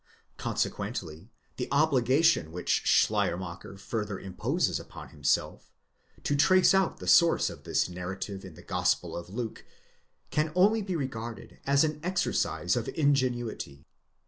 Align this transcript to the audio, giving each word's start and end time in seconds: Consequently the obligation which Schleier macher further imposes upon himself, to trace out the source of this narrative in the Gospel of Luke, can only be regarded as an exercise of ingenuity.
Consequently 0.37 1.29
the 1.57 1.67
obligation 1.71 2.51
which 2.51 2.81
Schleier 2.85 3.37
macher 3.37 3.79
further 3.79 4.17
imposes 4.19 4.79
upon 4.79 5.09
himself, 5.09 5.69
to 6.23 6.35
trace 6.35 6.73
out 6.73 6.97
the 6.97 7.05
source 7.05 7.51
of 7.51 7.65
this 7.65 7.87
narrative 7.87 8.43
in 8.43 8.55
the 8.55 8.63
Gospel 8.63 9.15
of 9.15 9.29
Luke, 9.29 9.63
can 10.31 10.51
only 10.55 10.81
be 10.81 10.95
regarded 10.95 11.59
as 11.67 11.83
an 11.83 11.99
exercise 12.01 12.75
of 12.75 12.87
ingenuity. 12.95 13.85